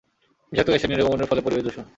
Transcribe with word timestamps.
বিষাক্ত 0.51 0.69
গ্যাসের 0.71 0.91
নির্গমনের 0.91 1.29
ফলে 1.29 1.41
পরিবেশ 1.41 1.63
দূষণ। 1.65 1.85